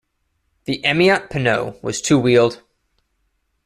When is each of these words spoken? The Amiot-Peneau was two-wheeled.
The 0.65 0.81
Amiot-Peneau 0.83 1.79
was 1.83 2.01
two-wheeled. 2.01 2.63